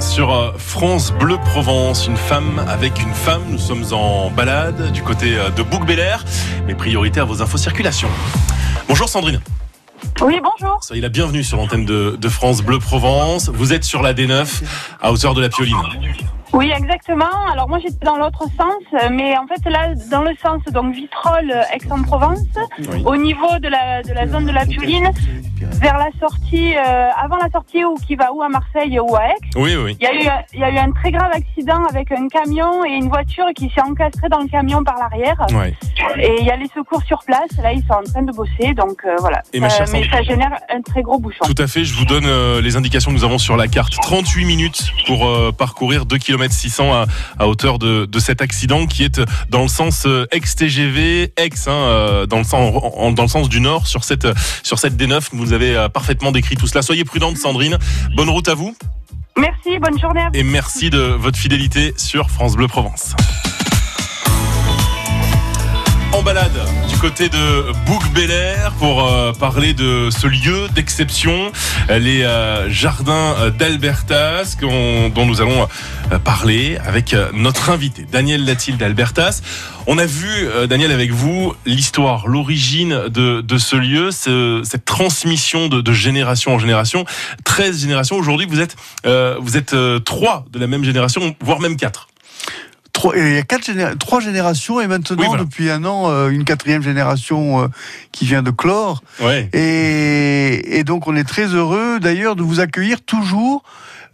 Sur 0.00 0.34
euh, 0.34 0.52
France 0.58 1.12
Bleu 1.12 1.38
Provence, 1.38 2.06
une 2.06 2.16
femme 2.16 2.62
avec 2.68 3.00
une 3.02 3.14
femme. 3.14 3.42
Nous 3.48 3.58
sommes 3.58 3.84
en 3.92 4.30
balade 4.30 4.92
du 4.92 5.02
côté 5.02 5.38
euh, 5.38 5.48
de 5.48 5.62
Bouc-Bélair, 5.62 6.22
mais 6.66 6.74
priorité 6.74 7.20
à 7.20 7.24
vos 7.24 7.40
infos 7.40 7.56
circulation. 7.56 8.08
Bonjour 8.86 9.08
Sandrine, 9.08 9.40
Oui, 10.20 10.40
bonjour. 10.42 10.78
soyez 10.82 11.00
la 11.00 11.08
bienvenue 11.08 11.42
sur 11.42 11.56
l'antenne 11.56 11.86
de, 11.86 12.18
de 12.20 12.28
France 12.28 12.60
Bleu 12.60 12.78
Provence. 12.78 13.48
Vous 13.48 13.72
êtes 13.72 13.84
sur 13.84 14.02
la 14.02 14.12
D9 14.12 14.46
à 15.00 15.10
hauteur 15.10 15.32
de 15.32 15.40
la 15.40 15.48
Pioline. 15.48 15.76
Oui, 16.52 16.70
exactement. 16.76 17.24
Alors 17.52 17.68
moi 17.68 17.78
j'étais 17.78 18.04
dans 18.04 18.16
l'autre 18.16 18.44
sens, 18.56 18.82
euh, 18.94 19.08
mais 19.12 19.36
en 19.36 19.46
fait 19.46 19.68
là 19.68 19.94
dans 20.10 20.22
le 20.22 20.34
sens 20.42 20.62
donc 20.72 20.94
Vitrolles, 20.94 21.50
euh, 21.50 21.74
Aix-en-Provence, 21.74 22.38
Oui. 22.92 23.02
au 23.04 23.16
niveau 23.16 23.58
de 23.60 23.68
la 23.68 24.02
de 24.02 24.12
la 24.12 24.26
zone 24.26 24.46
de 24.46 24.52
la 24.52 24.64
Pioline, 24.64 25.10
vers 25.80 25.98
la 25.98 26.08
sortie, 26.20 26.74
euh, 26.76 27.08
avant 27.16 27.36
la 27.36 27.50
sortie 27.50 27.84
ou 27.84 27.94
qui 28.06 28.14
va 28.14 28.32
ou 28.32 28.42
à 28.42 28.48
Marseille 28.48 28.98
ou 29.00 29.14
à 29.16 29.26
Aix. 29.28 29.34
Oui, 29.56 29.74
oui. 29.76 29.96
Il 30.00 30.04
y 30.04 30.06
a 30.06 30.14
eu 30.14 30.44
il 30.54 30.60
y 30.60 30.64
a 30.64 30.70
eu 30.70 30.78
un 30.78 30.92
très 30.92 31.10
grave 31.10 31.30
accident 31.32 31.84
avec 31.90 32.12
un 32.12 32.28
camion 32.28 32.84
et 32.84 32.92
une 32.92 33.08
voiture 33.08 33.46
qui 33.54 33.70
s'est 33.74 33.82
encastrée 33.82 34.28
dans 34.28 34.40
le 34.40 34.48
camion 34.48 34.84
par 34.84 34.96
l'arrière. 34.98 35.36
Ouais. 35.52 35.74
Et 36.18 36.36
il 36.40 36.46
y 36.46 36.50
a 36.50 36.56
les 36.56 36.68
secours 36.74 37.02
sur 37.02 37.18
place. 37.26 37.50
Là 37.62 37.72
ils 37.72 37.82
sont 37.82 37.94
en 37.94 38.02
train 38.02 38.22
de 38.22 38.32
bosser, 38.32 38.72
donc 38.74 39.02
euh, 39.04 39.16
voilà. 39.18 39.42
Et 39.52 39.60
chère 39.68 39.86
mais 39.92 40.08
ça 40.08 40.22
génère 40.22 40.52
un 40.72 40.80
très 40.80 41.02
gros 41.02 41.18
bouchon. 41.18 41.44
Tout 41.44 41.60
à 41.62 41.66
fait, 41.66 41.84
je 41.84 41.94
vous 41.94 42.04
donne 42.04 42.26
euh, 42.26 42.60
les 42.60 42.76
indications 42.76 43.10
que 43.10 43.16
nous 43.16 43.24
avons 43.24 43.38
sur 43.38 43.56
la 43.56 43.66
carte. 43.68 43.94
38 44.00 44.44
minutes 44.44 44.92
pour 45.06 45.26
euh, 45.26 45.50
parcourir 45.52 46.06
2 46.06 46.18
km 46.18 46.45
600 46.52 46.92
à, 46.92 47.06
à 47.38 47.46
hauteur 47.48 47.78
de, 47.78 48.06
de 48.06 48.18
cet 48.18 48.40
accident 48.42 48.86
qui 48.86 49.04
est 49.04 49.20
dans 49.50 49.62
le 49.62 49.68
sens 49.68 50.04
euh, 50.06 50.26
ex-TGV, 50.32 51.32
ex, 51.36 51.68
hein, 51.68 51.70
euh, 51.72 52.26
dans, 52.26 52.38
le 52.38 52.44
sens, 52.44 52.74
en- 52.96 53.12
dans 53.12 53.22
le 53.22 53.28
sens 53.28 53.48
du 53.48 53.60
nord 53.60 53.86
sur 53.86 54.04
cette, 54.04 54.26
sur 54.62 54.78
cette 54.78 54.96
D9. 54.96 55.28
Vous 55.32 55.52
avez 55.52 55.76
euh, 55.76 55.88
parfaitement 55.88 56.32
décrit 56.32 56.56
tout 56.56 56.66
cela. 56.66 56.82
Soyez 56.82 57.04
prudente 57.04 57.36
Sandrine. 57.36 57.78
Bonne 58.16 58.30
route 58.30 58.48
à 58.48 58.54
vous 58.54 58.76
Merci, 59.38 59.78
bonne 59.78 59.98
journée 60.00 60.20
à 60.22 60.24
vous. 60.26 60.30
et 60.34 60.42
merci 60.42 60.88
de 60.90 60.98
votre 60.98 61.38
fidélité 61.38 61.92
sur 61.98 62.30
France 62.30 62.56
Bleu 62.56 62.68
Provence. 62.68 63.14
En 66.12 66.22
balade 66.22 66.58
du 66.88 66.96
côté 66.98 67.28
de 67.28 67.72
Bouc-Bélair 67.84 68.72
pour 68.78 69.04
euh, 69.04 69.32
parler 69.32 69.74
de 69.74 70.08
ce 70.10 70.26
lieu 70.26 70.68
d'exception, 70.74 71.52
euh, 71.90 71.98
les 71.98 72.22
euh, 72.22 72.70
jardins 72.70 73.34
euh, 73.38 73.50
d'Albertas, 73.50 74.56
dont 74.60 75.26
nous 75.26 75.40
allons 75.42 75.68
euh, 76.12 76.18
parler 76.18 76.78
avec 76.86 77.12
euh, 77.12 77.28
notre 77.34 77.68
invité, 77.70 78.06
Daniel 78.10 78.44
Latil 78.46 78.78
d'Albertas. 78.78 79.42
On 79.86 79.98
a 79.98 80.06
vu, 80.06 80.48
Daniel, 80.68 80.90
avec 80.90 81.12
vous, 81.12 81.54
l'histoire, 81.64 82.26
l'origine 82.26 83.04
de, 83.08 83.40
de 83.40 83.58
ce 83.58 83.76
lieu, 83.76 84.10
ce- 84.10 84.62
cette 84.64 84.84
transmission 84.84 85.68
de, 85.68 85.80
de 85.80 85.92
génération 85.92 86.54
en 86.54 86.58
génération. 86.58 87.04
13 87.44 87.82
générations. 87.82 88.16
Aujourd'hui, 88.16 88.46
vous 88.50 88.60
êtes, 88.60 88.74
vous 89.04 89.56
êtes 89.56 89.76
trois 90.04 90.44
de 90.52 90.58
la 90.58 90.66
même 90.66 90.82
génération, 90.82 91.36
voire 91.40 91.60
même 91.60 91.76
quatre. 91.76 92.08
Trois- 93.10 93.16
il 93.16 93.34
y 93.34 93.38
a 93.38 93.42
quatre 93.42 93.64
géné- 93.66 93.96
trois 93.98 94.20
générations 94.20 94.80
et 94.80 94.86
maintenant, 94.86 95.16
Oui, 95.18 95.26
voilà. 95.26 95.44
depuis 95.44 95.70
un 95.70 95.84
an, 95.84 96.10
euh, 96.10 96.28
une 96.28 96.44
quatrième 96.44 96.82
génération 96.82 97.62
euh, 97.62 97.66
qui 98.12 98.24
vient 98.26 98.42
de 98.42 98.50
clore. 98.50 99.02
Ouais. 99.20 99.48
Et, 99.52 100.78
et 100.78 100.84
donc, 100.84 101.06
on 101.06 101.14
est 101.16 101.24
très 101.24 101.46
heureux 101.46 102.00
d'ailleurs 102.00 102.36
de 102.36 102.42
vous 102.42 102.60
accueillir 102.60 103.00
toujours. 103.02 103.62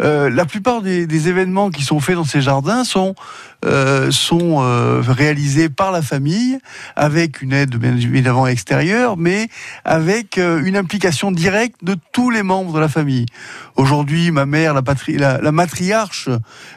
Euh, 0.01 0.31
la 0.31 0.45
plupart 0.45 0.83
des, 0.83 1.29
événements 1.29 1.71
qui 1.71 1.83
sont 1.83 2.01
faits 2.01 2.17
dans 2.17 2.25
ces 2.25 2.41
jardins 2.41 2.85
sont, 2.85 3.15
euh, 3.65 4.11
sont 4.11 4.59
euh, 4.61 5.03
réalisés 5.07 5.69
par 5.69 5.93
la 5.93 6.03
famille, 6.03 6.59
avec 6.97 7.43
une 7.43 7.53
aide 7.53 7.77
bien 7.77 7.97
évidemment 7.97 8.47
extérieure, 8.47 9.17
mais 9.17 9.49
avec 9.85 10.37
une 10.37 10.77
implication 10.77 11.31
directe 11.31 11.77
de 11.83 11.97
tous 12.13 12.31
les 12.31 12.43
membres 12.43 12.73
de 12.73 12.81
la 12.81 12.89
famille. 12.89 13.27
Aujourd'hui, 13.77 14.31
ma 14.31 14.47
mère, 14.47 14.75
la, 14.75 14.83
patri- 14.83 15.17
la, 15.17 15.53
matriarche, 15.53 16.29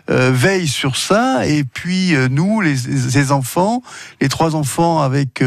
veille 0.08 0.68
sur 0.68 0.96
ça, 0.96 1.46
et 1.48 1.64
puis 1.64 2.14
nous, 2.30 2.62
les, 2.62 3.32
enfants, 3.32 3.82
les 4.22 4.30
trois 4.30 4.56
enfants 4.56 5.02
avec 5.02 5.44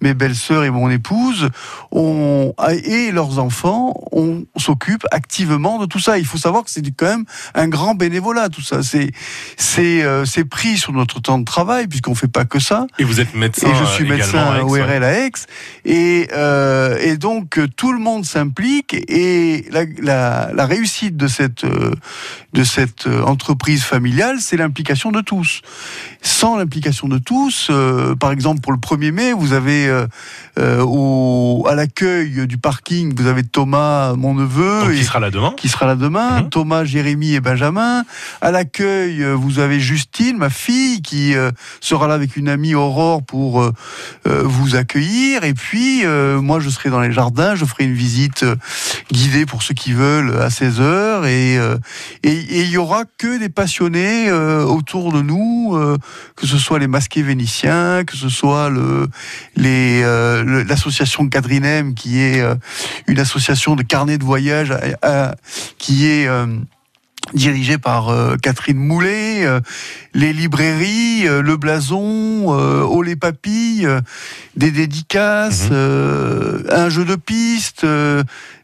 mes 0.00 0.14
belles-sœurs 0.14 0.64
et 0.64 0.70
mon 0.70 0.90
épouse, 0.90 1.48
et 1.94 3.10
leurs 3.12 3.38
enfants, 3.38 3.94
on 4.12 4.44
s'occupe 4.56 5.06
activement 5.10 5.78
de 5.78 5.86
tout 5.86 5.98
ça. 5.98 6.18
Il 6.18 6.26
faut 6.26 6.38
savoir 6.38 6.64
que 6.64 6.70
c'est 6.70 6.82
quand 7.02 7.10
même 7.10 7.24
un 7.54 7.68
grand 7.68 7.94
bénévolat, 7.94 8.48
tout 8.48 8.62
ça. 8.62 8.82
C'est 8.82 9.10
c'est 9.56 10.02
euh, 10.02 10.24
c'est 10.24 10.44
pris 10.44 10.78
sur 10.78 10.92
notre 10.92 11.20
temps 11.20 11.38
de 11.38 11.44
travail, 11.44 11.86
puisqu'on 11.88 12.14
fait 12.14 12.28
pas 12.28 12.44
que 12.44 12.58
ça. 12.58 12.86
Et 12.98 13.04
vous 13.04 13.20
êtes 13.20 13.34
médecin. 13.34 13.68
Et 13.68 13.74
je 13.74 13.84
suis 13.84 14.10
euh, 14.10 14.14
également 14.14 14.50
à 14.50 14.54
médecin 14.62 14.76
Aix. 14.76 14.82
ORL 14.82 15.04
à 15.04 15.12
Aix. 15.26 15.32
Et, 15.84 16.28
euh, 16.32 16.98
et 17.00 17.16
donc, 17.16 17.58
tout 17.76 17.92
le 17.92 17.98
monde 17.98 18.24
s'implique. 18.24 18.94
Et 19.08 19.66
la, 19.70 19.84
la, 20.00 20.50
la 20.54 20.66
réussite 20.66 21.16
de 21.16 21.26
cette, 21.26 21.64
de 21.64 22.64
cette 22.64 23.06
entreprise 23.06 23.82
familiale, 23.82 24.36
c'est 24.40 24.56
l'implication 24.56 25.10
de 25.10 25.20
tous. 25.20 25.60
Sans 26.22 26.56
l'implication 26.56 27.08
de 27.08 27.18
tous, 27.18 27.68
euh, 27.70 28.14
par 28.14 28.30
exemple, 28.30 28.60
pour 28.60 28.72
le 28.72 28.78
1er 28.78 29.10
mai, 29.12 29.32
vous 29.32 29.52
avez 29.52 29.90
au, 30.80 31.66
à 31.68 31.74
l'accueil 31.74 32.46
du 32.46 32.58
parking, 32.58 33.14
vous 33.16 33.26
avez 33.26 33.42
Thomas, 33.42 34.14
mon 34.14 34.34
neveu. 34.34 34.80
Donc, 34.82 34.90
et- 34.92 34.96
qui 34.98 35.04
sera 35.04 35.20
là 35.20 35.30
demain 35.30 35.54
qui 35.56 35.68
sera 35.68 35.86
là 35.86 35.94
demain, 35.96 36.42
Mhm. 36.42 36.50
Thomas, 36.50 36.84
Jérémy 36.92 37.32
et 37.34 37.40
Benjamin. 37.40 38.04
À 38.42 38.50
l'accueil, 38.50 39.22
euh, 39.22 39.32
vous 39.34 39.58
avez 39.60 39.80
Justine, 39.80 40.36
ma 40.36 40.50
fille, 40.50 41.00
qui 41.00 41.34
euh, 41.34 41.50
sera 41.80 42.06
là 42.06 42.12
avec 42.12 42.36
une 42.36 42.50
amie 42.50 42.74
Aurore 42.74 43.22
pour 43.24 43.62
euh, 43.62 43.72
vous 44.26 44.76
accueillir. 44.76 45.42
Et 45.44 45.54
puis, 45.54 46.04
moi, 46.06 46.60
je 46.60 46.68
serai 46.68 46.90
dans 46.90 47.00
les 47.00 47.12
jardins, 47.12 47.54
je 47.54 47.64
ferai 47.64 47.84
une 47.84 47.94
visite 47.94 48.44
guidée 49.10 49.46
pour 49.46 49.62
ceux 49.62 49.74
qui 49.74 49.92
veulent 49.94 50.36
à 50.40 50.50
16 50.50 50.80
heures. 50.80 51.26
Et 51.26 51.54
et 52.22 52.30
et 52.32 52.62
il 52.62 52.68
y 52.70 52.76
aura 52.76 53.04
que 53.18 53.38
des 53.38 53.48
passionnés 53.48 54.30
autour 54.30 55.12
de 55.12 55.22
nous, 55.22 55.76
que 56.36 56.46
ce 56.46 56.58
soit 56.58 56.78
les 56.78 56.86
masqués 56.88 57.22
vénitiens, 57.22 58.04
que 58.04 58.16
ce 58.16 58.28
soit 58.28 58.68
le, 58.70 59.08
le- 59.56 60.62
l'association 60.62 61.28
Quadrinem, 61.28 61.94
qui 61.94 62.20
est 62.20 62.42
une 63.06 63.18
association 63.18 63.76
de 63.76 63.82
carnet 63.82 64.18
de 64.18 64.24
voyage 64.24 64.74
qui 65.78 66.06
est 66.06 66.28
dirigée 67.34 67.78
par 67.78 68.08
euh, 68.10 68.36
Catherine 68.36 68.76
Moulet, 68.78 69.44
euh, 69.46 69.60
les 70.14 70.32
librairies, 70.32 71.26
euh, 71.26 71.40
le 71.42 71.56
blason, 71.56 72.46
euh, 72.58 72.82
Oh 72.82 73.02
les 73.02 73.16
papilles, 73.16 73.86
euh, 73.86 74.00
des 74.56 74.70
dédicaces, 74.70 75.64
Mhm. 75.64 75.70
euh, 75.72 76.62
un 76.70 76.88
jeu 76.90 77.04
de 77.04 77.16
piste, 77.16 77.84
euh, 77.84 78.22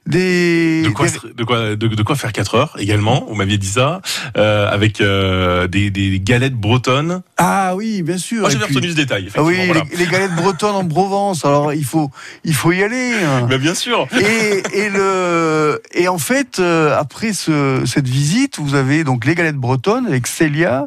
des, 0.08 0.82
de 0.82 0.88
quoi, 0.90 1.06
des- 1.06 1.32
de, 1.34 1.44
quoi, 1.44 1.76
de, 1.76 1.86
de 1.88 2.02
quoi 2.02 2.16
faire 2.16 2.32
4 2.32 2.54
heures 2.54 2.76
également, 2.78 3.26
vous 3.28 3.34
m'aviez 3.34 3.58
dit 3.58 3.68
ça, 3.68 4.00
euh, 4.36 4.68
avec 4.70 5.00
euh, 5.00 5.66
des, 5.68 5.90
des 5.90 6.18
galettes 6.20 6.54
bretonnes. 6.54 7.22
Ah 7.36 7.74
oui, 7.76 8.02
bien 8.02 8.18
sûr. 8.18 8.40
Moi 8.40 8.50
puis- 8.50 8.74
retenu 8.74 8.90
ce 8.90 8.96
détail, 8.96 9.28
Ah 9.36 9.42
oui, 9.42 9.56
voilà. 9.66 9.82
les, 9.90 9.96
les 9.98 10.06
galettes 10.10 10.34
bretonnes 10.34 10.74
en 10.74 10.84
Provence. 10.86 11.44
Alors 11.44 11.72
il 11.74 11.84
faut, 11.84 12.10
il 12.44 12.54
faut 12.54 12.72
y 12.72 12.82
aller. 12.82 13.12
hein. 13.24 13.46
Mais 13.50 13.58
bien 13.58 13.74
sûr. 13.74 14.06
Et, 14.20 14.62
et 14.78 14.88
le 14.90 15.80
et 15.94 16.08
en 16.08 16.18
fait 16.18 16.58
euh, 16.58 16.96
après 16.98 17.32
ce, 17.32 17.82
cette 17.86 18.08
visite 18.08 18.58
vous 18.58 18.74
avez 18.74 19.04
donc 19.04 19.24
les 19.26 19.34
galettes 19.34 19.56
bretonnes 19.56 20.06
avec 20.06 20.26
Célia 20.26 20.86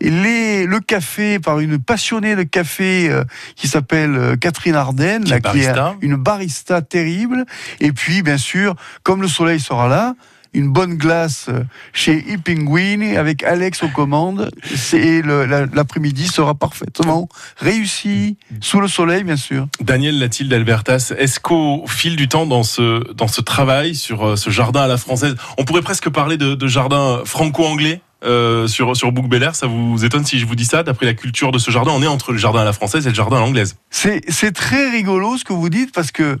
et 0.00 0.10
les 0.10 0.66
le 0.66 0.80
café 0.80 1.38
par 1.38 1.60
une 1.60 1.78
passionnée 1.78 2.34
de 2.36 2.42
café 2.42 3.10
qui 3.54 3.68
s'appelle 3.68 4.36
Catherine 4.40 4.74
Ardenne 4.74 5.24
Qui 5.24 5.32
est 5.32 5.40
qui 5.40 6.06
une 6.06 6.16
barista 6.16 6.82
terrible 6.82 7.44
et 7.80 7.92
puis 7.92 8.22
bien 8.22 8.38
sûr 8.38 8.55
comme 9.02 9.22
le 9.22 9.28
soleil 9.28 9.60
sera 9.60 9.88
là 9.88 10.14
une 10.56 10.72
bonne 10.72 10.94
glace 10.94 11.46
euh, 11.48 11.64
chez 11.92 12.24
Penguin 12.42 13.16
avec 13.16 13.42
Alex 13.44 13.82
aux 13.82 13.88
commandes. 13.88 14.50
C'est 14.74 15.22
l'après-midi 15.22 16.26
sera 16.26 16.54
parfaitement 16.54 17.28
réussi 17.58 18.38
sous 18.60 18.80
le 18.80 18.88
soleil, 18.88 19.22
bien 19.22 19.36
sûr. 19.36 19.68
Daniel 19.80 20.18
Latil 20.18 20.48
d'Albertas, 20.48 21.12
est-ce 21.18 21.38
qu'au 21.40 21.84
fil 21.86 22.16
du 22.16 22.28
temps 22.28 22.46
dans 22.46 22.62
ce, 22.62 23.12
dans 23.12 23.28
ce 23.28 23.40
travail 23.42 23.94
sur 23.94 24.26
euh, 24.26 24.36
ce 24.36 24.50
jardin 24.50 24.82
à 24.82 24.86
la 24.88 24.96
française, 24.96 25.36
on 25.58 25.64
pourrait 25.64 25.82
presque 25.82 26.08
parler 26.08 26.38
de, 26.38 26.54
de 26.54 26.66
jardin 26.66 27.20
franco-anglais 27.24 28.00
euh, 28.24 28.66
sur, 28.66 28.96
sur 28.96 29.12
Bouc 29.12 29.28
Bel 29.28 29.48
Ça 29.52 29.66
vous 29.66 30.04
étonne 30.06 30.24
si 30.24 30.38
je 30.38 30.46
vous 30.46 30.56
dis 30.56 30.64
ça? 30.64 30.82
D'après 30.82 31.04
la 31.04 31.14
culture 31.14 31.52
de 31.52 31.58
ce 31.58 31.70
jardin, 31.70 31.92
on 31.94 32.02
est 32.02 32.06
entre 32.06 32.32
le 32.32 32.38
jardin 32.38 32.60
à 32.60 32.64
la 32.64 32.72
française 32.72 33.06
et 33.06 33.10
le 33.10 33.14
jardin 33.14 33.36
à 33.36 33.40
l'anglaise. 33.40 33.76
C'est 33.90 34.22
c'est 34.28 34.52
très 34.52 34.90
rigolo 34.90 35.36
ce 35.36 35.44
que 35.44 35.52
vous 35.52 35.68
dites 35.68 35.92
parce 35.92 36.12
que 36.12 36.38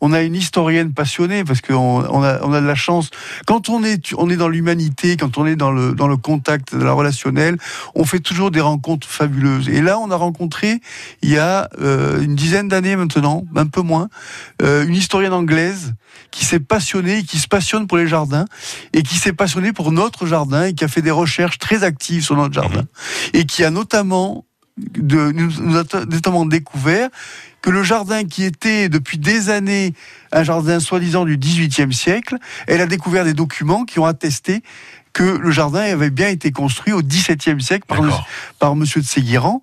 on 0.00 0.12
a 0.12 0.22
une 0.22 0.34
historienne 0.34 0.92
passionnée 0.92 1.44
parce 1.44 1.60
qu'on 1.60 1.74
on 1.74 2.22
a, 2.22 2.40
on 2.42 2.52
a 2.52 2.60
de 2.60 2.66
la 2.66 2.74
chance. 2.74 3.10
Quand 3.46 3.68
on 3.68 3.82
est, 3.84 4.12
on 4.16 4.30
est 4.30 4.36
dans 4.36 4.48
l'humanité, 4.48 5.16
quand 5.16 5.38
on 5.38 5.46
est 5.46 5.56
dans 5.56 5.70
le, 5.70 5.92
dans 5.92 6.08
le 6.08 6.16
contact 6.16 6.74
de 6.74 6.82
la 6.82 6.92
relationnel, 6.92 7.56
on 7.94 8.04
fait 8.04 8.20
toujours 8.20 8.50
des 8.50 8.60
rencontres 8.60 9.08
fabuleuses. 9.08 9.68
Et 9.68 9.80
là, 9.80 9.98
on 9.98 10.10
a 10.10 10.16
rencontré, 10.16 10.80
il 11.22 11.30
y 11.30 11.38
a 11.38 11.68
euh, 11.80 12.20
une 12.22 12.34
dizaine 12.34 12.68
d'années 12.68 12.96
maintenant, 12.96 13.44
un 13.56 13.66
peu 13.66 13.82
moins, 13.82 14.08
euh, 14.62 14.86
une 14.86 14.94
historienne 14.94 15.32
anglaise 15.32 15.94
qui 16.30 16.44
s'est 16.44 16.60
passionnée, 16.60 17.22
qui 17.22 17.38
se 17.38 17.48
passionne 17.48 17.86
pour 17.86 17.98
les 17.98 18.06
jardins 18.06 18.44
et 18.92 19.02
qui 19.02 19.16
s'est 19.16 19.32
passionnée 19.32 19.72
pour 19.72 19.92
notre 19.92 20.26
jardin 20.26 20.64
et 20.64 20.74
qui 20.74 20.84
a 20.84 20.88
fait 20.88 21.02
des 21.02 21.10
recherches 21.10 21.58
très 21.58 21.84
actives 21.84 22.24
sur 22.24 22.36
notre 22.36 22.54
jardin 22.54 22.84
et 23.32 23.44
qui 23.44 23.64
a 23.64 23.70
notamment 23.70 24.44
de, 24.98 25.32
nous, 25.32 25.50
nous 25.60 25.76
a 25.76 25.82
notamment 26.10 26.46
découvert 26.46 27.08
que 27.62 27.70
le 27.70 27.82
jardin 27.82 28.24
qui 28.24 28.44
était 28.44 28.88
depuis 28.88 29.18
des 29.18 29.50
années 29.50 29.92
un 30.32 30.44
jardin 30.44 30.78
soi-disant 30.80 31.24
du 31.24 31.36
XVIIIe 31.36 31.92
siècle, 31.92 32.36
elle 32.66 32.80
a 32.80 32.86
découvert 32.86 33.24
des 33.24 33.34
documents 33.34 33.84
qui 33.84 33.98
ont 33.98 34.04
attesté 34.06 34.62
que 35.14 35.24
le 35.24 35.50
jardin 35.50 35.80
avait 35.80 36.10
bien 36.10 36.28
été 36.28 36.52
construit 36.52 36.92
au 36.92 37.02
XVIIe 37.02 37.60
siècle 37.60 37.84
par, 37.88 38.02
le- 38.02 38.10
par 38.60 38.76
Monsieur 38.76 39.00
de 39.00 39.06
Séguiran. 39.06 39.62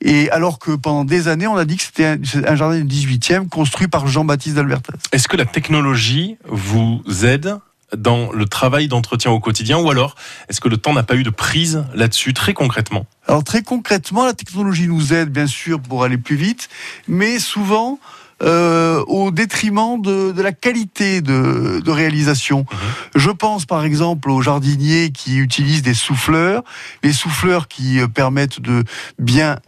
Et 0.00 0.30
alors 0.30 0.60
que 0.60 0.70
pendant 0.72 1.04
des 1.04 1.26
années, 1.26 1.48
on 1.48 1.56
a 1.56 1.64
dit 1.64 1.76
que 1.76 1.82
c'était 1.82 2.18
un 2.46 2.54
jardin 2.54 2.78
du 2.80 2.84
XVIIIe 2.84 3.48
construit 3.50 3.88
par 3.88 4.06
Jean-Baptiste 4.06 4.54
d'Albertas. 4.54 4.92
Est-ce 5.10 5.26
que 5.26 5.36
la 5.36 5.46
technologie 5.46 6.36
vous 6.48 7.02
aide 7.24 7.56
dans 7.96 8.32
le 8.32 8.46
travail 8.46 8.88
d'entretien 8.88 9.30
au 9.30 9.40
quotidien 9.40 9.78
ou 9.78 9.90
alors 9.90 10.14
est-ce 10.48 10.60
que 10.60 10.68
le 10.68 10.76
temps 10.76 10.92
n'a 10.92 11.02
pas 11.02 11.16
eu 11.16 11.22
de 11.22 11.30
prise 11.30 11.84
là-dessus 11.94 12.34
très 12.34 12.54
concrètement? 12.54 13.06
Alors 13.26 13.44
très 13.44 13.62
concrètement, 13.62 14.24
la 14.24 14.34
technologie 14.34 14.88
nous 14.88 15.12
aide 15.12 15.30
bien 15.30 15.46
sûr 15.46 15.80
pour 15.80 16.04
aller 16.04 16.18
plus 16.18 16.36
vite, 16.36 16.68
mais 17.06 17.38
souvent 17.38 17.98
euh, 18.42 19.04
au 19.06 19.30
détriment 19.30 20.02
de, 20.02 20.32
de 20.32 20.42
la 20.42 20.50
qualité 20.52 21.20
de, 21.20 21.80
de 21.80 21.90
réalisation. 21.92 22.66
Je 23.14 23.30
pense 23.30 23.66
par 23.66 23.84
exemple 23.84 24.30
aux 24.30 24.42
jardiniers 24.42 25.12
qui 25.12 25.36
utilisent 25.36 25.82
des 25.82 25.94
souffleurs, 25.94 26.64
les 27.04 27.12
souffleurs 27.12 27.68
qui 27.68 28.00
euh, 28.00 28.08
permettent 28.08 28.60
de 28.60 28.82
bien 29.18 29.58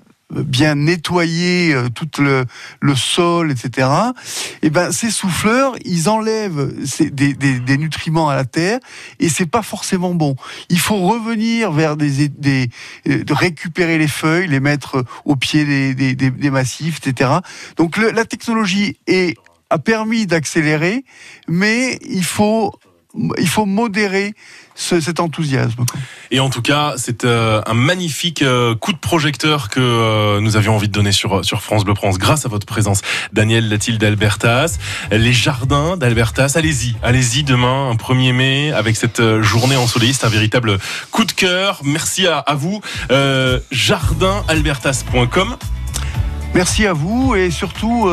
bien 0.42 0.74
nettoyer 0.74 1.74
euh, 1.74 1.88
tout 1.88 2.08
le, 2.18 2.44
le 2.80 2.94
sol, 2.94 3.50
etc. 3.50 3.88
Et 4.62 4.70
ben 4.70 4.92
ces 4.92 5.10
souffleurs, 5.10 5.74
ils 5.84 6.08
enlèvent 6.08 6.72
des, 7.00 7.34
des, 7.34 7.58
des 7.60 7.78
nutriments 7.78 8.28
à 8.28 8.34
la 8.36 8.44
terre 8.44 8.78
et 9.20 9.28
c'est 9.28 9.46
pas 9.46 9.62
forcément 9.62 10.14
bon. 10.14 10.36
Il 10.68 10.78
faut 10.80 10.96
revenir 11.06 11.72
vers 11.72 11.96
des, 11.96 12.28
des 12.28 12.70
euh, 13.08 13.24
de 13.24 13.32
récupérer 13.32 13.98
les 13.98 14.08
feuilles, 14.08 14.48
les 14.48 14.60
mettre 14.60 15.04
au 15.24 15.36
pied 15.36 15.64
des- 15.64 15.94
des 16.14 16.50
massifs, 16.50 17.00
etc. 17.04 17.30
Donc 17.76 17.96
le- 17.96 18.10
la 18.10 18.24
technologie 18.24 18.96
est, 19.06 19.36
a 19.70 19.78
permis 19.78 20.26
d'accélérer, 20.26 21.04
mais 21.48 21.98
il 22.08 22.24
faut 22.24 22.72
il 23.38 23.48
faut 23.48 23.64
modérer 23.66 24.34
ce- 24.74 25.00
cet 25.00 25.20
enthousiasme. 25.20 25.84
Et 26.32 26.40
en 26.40 26.50
tout 26.50 26.62
cas, 26.62 26.94
c'est 26.96 27.24
euh, 27.24 27.62
un 27.66 27.74
magnifique 27.74 28.42
euh, 28.42 28.74
coup 28.74 28.92
de 28.92 28.98
projecteur 28.98 29.68
que 29.68 29.78
euh, 29.80 30.40
nous 30.40 30.56
avions 30.56 30.74
envie 30.74 30.88
de 30.88 30.92
donner 30.92 31.12
sur, 31.12 31.44
sur 31.44 31.62
France 31.62 31.84
Bleu 31.84 31.94
France 31.94 32.18
grâce 32.18 32.44
à 32.44 32.48
votre 32.48 32.66
présence, 32.66 33.02
Daniel 33.32 33.68
Latil 33.68 33.98
d'Albertas. 33.98 34.78
Les 35.12 35.32
jardins 35.32 35.96
d'Albertas, 35.96 36.52
allez-y, 36.56 36.96
allez-y 37.04 37.44
demain, 37.44 37.90
un 37.90 37.94
1er 37.94 38.32
mai, 38.32 38.72
avec 38.72 38.96
cette 38.96 39.40
journée 39.42 39.76
ensoleillée. 39.76 40.12
C'est 40.12 40.26
un 40.26 40.30
véritable 40.30 40.78
coup 41.12 41.24
de 41.24 41.32
cœur. 41.32 41.80
Merci 41.84 42.26
à, 42.26 42.38
à 42.38 42.54
vous. 42.54 42.80
Jardinalbertas.com. 43.70 45.56
Merci 46.54 46.86
à 46.86 46.92
vous 46.92 47.34
et 47.34 47.50
surtout 47.50 48.08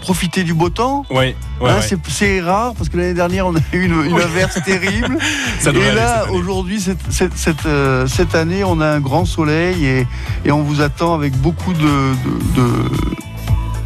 profitez 0.00 0.42
du 0.44 0.54
beau 0.54 0.70
temps. 0.70 1.04
Ouais, 1.10 1.36
Hein, 1.60 1.64
ouais. 1.64 1.82
c'est- 1.82 2.40
rare 2.40 2.74
parce 2.76 2.88
que 2.88 2.96
l'année 2.96 3.14
dernière 3.14 3.46
on 3.46 3.54
a 3.54 3.60
eu 3.72 3.84
une, 3.84 3.92
une 4.04 4.14
Oui. 4.14 4.22
averse 4.22 4.58
terrible. 4.64 5.18
Ça 5.60 5.70
et 5.70 5.94
là 5.94 6.24
aujourd'hui 6.30 6.80
cette, 6.80 7.00
cette, 7.10 7.36
cette, 7.36 7.66
euh, 7.66 8.06
cette 8.06 8.34
année 8.34 8.64
on 8.64 8.80
a 8.80 8.86
un 8.88 9.00
grand 9.00 9.24
soleil 9.24 9.84
et, 9.84 10.06
et 10.44 10.50
on 10.52 10.62
vous 10.62 10.80
attend 10.80 11.14
avec 11.14 11.34
beaucoup 11.36 11.72
de, 11.72 11.78
de- 11.80 12.62
de- 12.62 12.90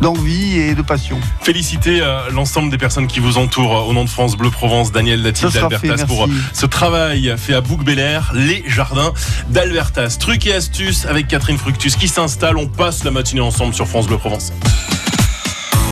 d'envie 0.00 0.58
et 0.58 0.74
de 0.74 0.82
passion. 0.82 1.18
Féliciter 1.42 2.00
euh, 2.02 2.18
l'ensemble 2.30 2.70
des 2.70 2.76
personnes 2.78 3.06
qui 3.06 3.20
vous 3.20 3.38
entourent 3.38 3.76
euh, 3.76 3.88
au 3.88 3.92
nom 3.94 4.04
de 4.04 4.10
France 4.10 4.36
Bleu 4.36 4.50
Provence, 4.50 4.92
Daniel 4.92 5.22
fait, 5.22 5.60
d'Albertas 5.70 6.06
pour 6.06 6.24
euh, 6.24 6.28
ce 6.52 6.66
travail 6.66 7.34
fait 7.38 7.54
à 7.54 7.60
Bouc 7.62 7.80
Air, 7.98 8.32
les 8.34 8.62
jardins 8.68 9.12
d'Albertas. 9.48 10.16
Trucs 10.20 10.46
et 10.46 10.52
astuces 10.54 11.06
avec 11.06 11.28
Catherine 11.28 11.56
Fructus 11.58 11.96
qui 11.96 12.08
s'installe. 12.08 12.56
On 12.58 12.66
passe 12.66 13.02
la 13.04 13.10
matinée 13.12 13.40
ensemble 13.40 13.72
sur 13.72 13.88
France 13.88 14.06
Bleu 14.06 14.18
Provence. 14.18 14.52